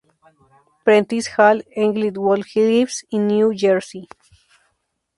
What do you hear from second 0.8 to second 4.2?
Prentice Hall, Englewood Cliffs, New Jersey.